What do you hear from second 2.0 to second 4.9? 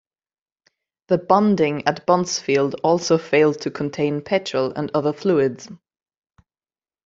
Buncefield also failed to contain petrol and